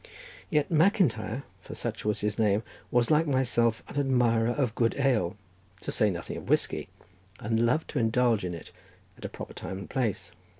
Yet 0.49 0.71
MacIntyre, 0.71 1.43
for 1.61 1.75
such 1.75 2.05
was 2.05 2.21
his 2.21 2.39
name, 2.39 2.63
was 2.89 3.11
like 3.11 3.27
myself 3.27 3.83
an 3.87 3.99
admirer 3.99 4.49
of 4.49 4.73
good 4.73 4.95
ale, 4.97 5.37
to 5.81 5.91
say 5.91 6.09
nothing 6.09 6.37
of 6.37 6.49
whiskey, 6.49 6.89
and 7.39 7.63
loved 7.67 7.87
to 7.91 7.99
indulge 7.99 8.43
in 8.43 8.55
it 8.55 8.71
at 9.15 9.25
a 9.25 9.29
proper 9.29 9.53
time 9.53 9.77
and 9.77 9.87
place. 9.91 10.31